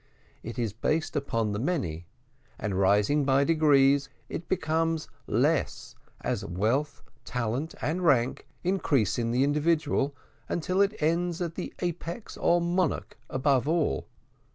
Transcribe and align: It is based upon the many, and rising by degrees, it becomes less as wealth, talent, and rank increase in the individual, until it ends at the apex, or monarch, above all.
It 0.41 0.57
is 0.57 0.73
based 0.73 1.15
upon 1.15 1.51
the 1.51 1.59
many, 1.59 2.07
and 2.57 2.79
rising 2.79 3.23
by 3.23 3.43
degrees, 3.43 4.09
it 4.29 4.47
becomes 4.49 5.07
less 5.27 5.93
as 6.21 6.43
wealth, 6.43 7.03
talent, 7.23 7.75
and 7.83 8.03
rank 8.03 8.47
increase 8.63 9.19
in 9.19 9.29
the 9.29 9.43
individual, 9.43 10.15
until 10.49 10.81
it 10.81 10.95
ends 11.03 11.39
at 11.39 11.53
the 11.53 11.71
apex, 11.83 12.35
or 12.35 12.59
monarch, 12.59 13.15
above 13.29 13.67
all. 13.67 14.07